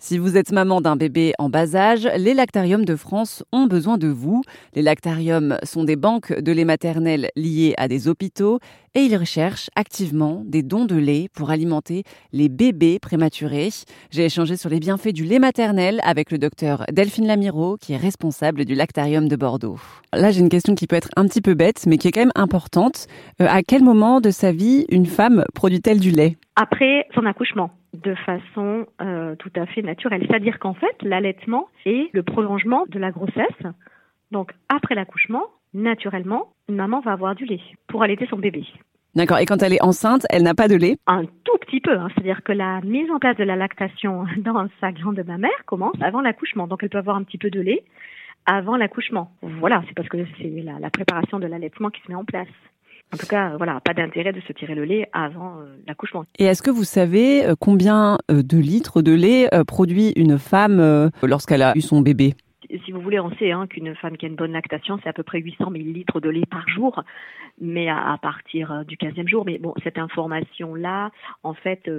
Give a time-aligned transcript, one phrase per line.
[0.00, 3.98] Si vous êtes maman d'un bébé en bas âge, les lactariums de France ont besoin
[3.98, 4.42] de vous.
[4.76, 8.60] Les lactariums sont des banques de lait maternel liées à des hôpitaux
[8.94, 13.70] et ils recherchent activement des dons de lait pour alimenter les bébés prématurés.
[14.10, 17.96] J'ai échangé sur les bienfaits du lait maternel avec le docteur Delphine Lamiro, qui est
[17.96, 19.80] responsable du lactarium de Bordeaux.
[20.12, 22.20] Là, j'ai une question qui peut être un petit peu bête, mais qui est quand
[22.20, 23.08] même importante.
[23.42, 26.36] Euh, à quel moment de sa vie une femme produit-elle du lait?
[26.60, 30.24] Après son accouchement de façon euh, tout à fait naturelle.
[30.28, 33.62] C'est-à-dire qu'en fait, l'allaitement est le prolongement de la grossesse.
[34.32, 38.66] Donc, après l'accouchement, naturellement, une maman va avoir du lait pour allaiter son bébé.
[39.14, 39.38] D'accord.
[39.38, 40.96] Et quand elle est enceinte, elle n'a pas de lait?
[41.06, 41.96] Un tout petit peu.
[41.96, 42.08] Hein.
[42.14, 46.20] C'est-à-dire que la mise en place de la lactation dans sa glande mammaire commence avant
[46.20, 46.66] l'accouchement.
[46.66, 47.84] Donc, elle peut avoir un petit peu de lait
[48.46, 49.30] avant l'accouchement.
[49.42, 52.48] Voilà, c'est parce que c'est la, la préparation de l'allaitement qui se met en place.
[53.12, 56.24] En tout cas, voilà, pas d'intérêt de se tirer le lait avant euh, l'accouchement.
[56.38, 61.10] Et est-ce que vous savez euh, combien euh, de litres de lait produit une femme
[61.22, 62.34] lorsqu'elle a eu son bébé?
[62.84, 65.14] Si vous voulez, on sait hein, qu'une femme qui a une bonne lactation, c'est à
[65.14, 67.02] peu près 800 millilitres de lait par jour,
[67.58, 69.44] mais à, partir du 15e jour.
[69.46, 71.10] Mais bon, cette information-là,
[71.42, 71.90] en fait,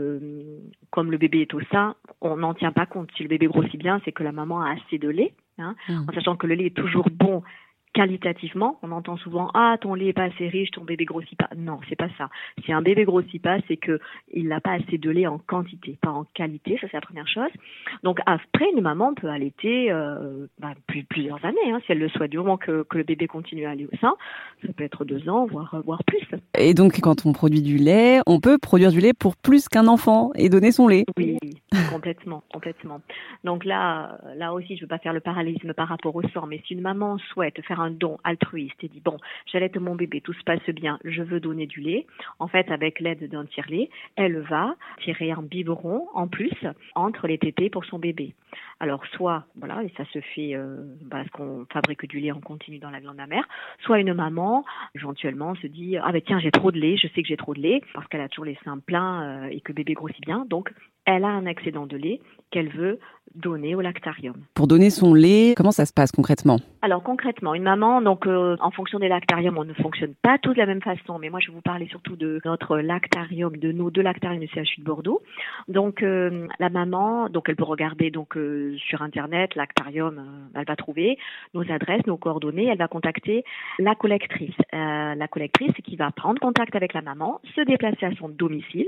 [0.91, 3.09] comme le bébé est au sein, on n'en tient pas compte.
[3.17, 6.05] Si le bébé grossit bien, c'est que la maman a assez de lait, hein, mmh.
[6.07, 7.41] en sachant que le lait est toujours bon
[7.93, 11.49] qualitativement, on entend souvent ah ton lait est pas assez riche, ton bébé grossit pas.
[11.57, 12.29] Non, c'est pas ça.
[12.65, 13.99] Si un bébé grossit pas, c'est que
[14.33, 16.77] il n'a pas assez de lait en quantité, pas en qualité.
[16.81, 17.51] Ça c'est la première chose.
[18.03, 20.73] Donc après, une maman peut allaiter euh, bah,
[21.09, 23.71] plusieurs années, hein, si elle le souhaite, du moment que, que, le bébé continue à
[23.71, 24.13] aller au sein.
[24.65, 26.27] Ça peut être deux ans, voire voire plus.
[26.57, 29.87] Et donc quand on produit du lait, on peut produire du lait pour plus qu'un
[29.87, 31.05] enfant et donner son lait.
[31.17, 31.37] Oui,
[31.91, 33.01] complètement, complètement.
[33.43, 36.61] Donc là, là aussi, je veux pas faire le parallélisme par rapport au sang, mais
[36.67, 39.17] si une maman souhaite faire un don altruiste et dit bon,
[39.51, 42.05] j'allaite mon bébé, tout se passe bien, je veux donner du lait.
[42.39, 46.53] En fait, avec l'aide d'un tire-lait, elle va tirer un biberon en plus
[46.95, 48.33] entre les tétés pour son bébé.
[48.79, 50.77] Alors soit, voilà, et ça se fait euh,
[51.11, 53.47] parce qu'on fabrique du lait en continu dans la glande mère,
[53.81, 54.63] soit une maman
[54.95, 57.53] éventuellement se dit ah ben tiens j'ai trop de lait, je sais que j'ai trop
[57.53, 60.45] de lait parce qu'elle a toujours les seins pleins euh, et que bébé grossit bien,
[60.49, 60.71] donc
[61.05, 62.99] elle a un excédent de lait qu'elle veut
[63.35, 64.35] donner au lactarium.
[64.53, 66.59] Pour donner son lait, comment ça se passe concrètement?
[66.81, 70.53] Alors concrètement, une maman, donc euh, en fonction des lactariums, on ne fonctionne pas tous
[70.53, 73.73] de la même façon, mais moi je vais vous parler surtout de notre lactarium, de
[73.73, 75.21] nos deux lactariums du CHU de Bordeaux.
[75.67, 80.75] Donc euh, la maman, donc elle peut regarder donc euh, sur internet lactarium, elle va
[80.77, 81.17] trouver
[81.53, 83.43] nos adresses, nos coordonnées, elle va contacter
[83.77, 88.29] la collectrice, la collectrice qui va prendre contact avec la maman, se déplacer à son
[88.29, 88.87] domicile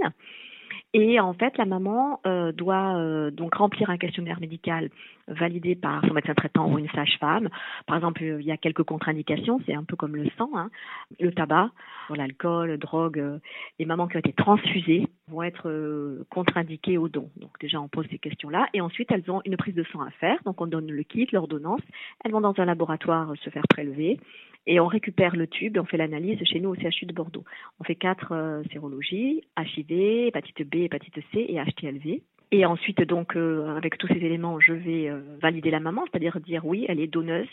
[0.94, 4.90] et en fait, la maman euh, doit euh, donc remplir un questionnaire médical
[5.28, 7.47] validé par son médecin traitant ou une sage-femme.
[7.88, 10.69] Par exemple, il y a quelques contre-indications, c'est un peu comme le sang, hein.
[11.18, 11.69] le tabac,
[12.13, 13.19] l'alcool, drogue.
[13.19, 13.40] Euh,
[13.79, 17.29] les mamans qui ont été transfusées vont être contre-indiquées au don.
[17.38, 18.68] Donc déjà, on pose ces questions-là.
[18.73, 20.38] Et ensuite, elles ont une prise de sang à faire.
[20.44, 21.81] Donc on donne le kit, l'ordonnance.
[22.25, 24.19] Elles vont dans un laboratoire se faire prélever
[24.67, 27.44] et on récupère le tube et on fait l'analyse chez nous au CHU de Bordeaux.
[27.79, 32.22] On fait quatre euh, sérologies, HIV, hépatite B, hépatite C et HTLV.
[32.53, 36.38] Et ensuite, donc, euh, avec tous ces éléments, je vais euh, valider la maman, c'est-à-dire
[36.41, 37.47] dire oui, elle est donneuse.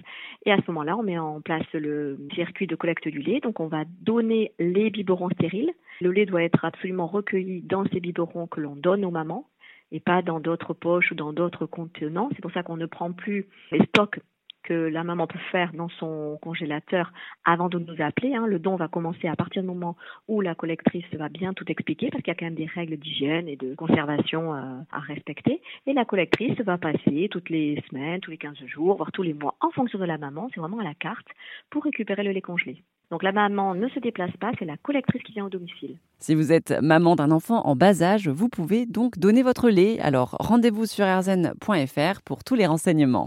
[0.44, 3.38] Et à ce moment-là, on met en place le circuit de collecte du lait.
[3.38, 5.70] Donc, on va donner les biberons stériles.
[6.00, 9.46] Le lait doit être absolument recueilli dans ces biberons que l'on donne aux mamans
[9.92, 12.28] et pas dans d'autres poches ou dans d'autres contenants.
[12.34, 14.18] C'est pour ça qu'on ne prend plus les stocks
[14.62, 17.12] que la maman peut faire dans son congélateur
[17.44, 18.34] avant de nous appeler.
[18.34, 18.46] Hein.
[18.46, 19.96] Le don va commencer à partir du moment
[20.26, 22.96] où la collectrice va bien tout expliquer parce qu'il y a quand même des règles
[22.96, 25.62] d'hygiène et de conservation euh, à respecter.
[25.86, 29.34] Et la collectrice va passer toutes les semaines, tous les 15 jours, voire tous les
[29.34, 30.48] mois en fonction de la maman.
[30.54, 31.28] C'est vraiment à la carte
[31.70, 32.82] pour récupérer le lait congelé.
[33.10, 35.96] Donc la maman ne se déplace pas, c'est la collectrice qui vient au domicile.
[36.18, 39.98] Si vous êtes maman d'un enfant en bas âge, vous pouvez donc donner votre lait.
[40.00, 43.26] Alors rendez-vous sur erzen.fr pour tous les renseignements.